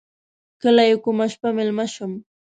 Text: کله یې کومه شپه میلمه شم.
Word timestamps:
کله 0.61 0.83
یې 0.89 0.95
کومه 1.03 1.25
شپه 1.31 1.49
میلمه 1.57 1.85
شم. 1.93 2.11